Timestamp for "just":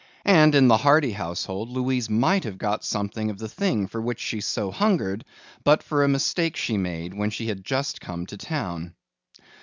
7.63-8.01